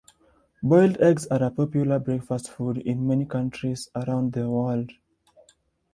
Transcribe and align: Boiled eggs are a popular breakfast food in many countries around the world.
Boiled 0.63 0.97
eggs 0.99 1.27
are 1.27 1.43
a 1.43 1.51
popular 1.51 1.99
breakfast 1.99 2.49
food 2.49 2.79
in 2.79 3.05
many 3.05 3.23
countries 3.23 3.87
around 3.95 4.33
the 4.33 4.49
world. 4.49 4.91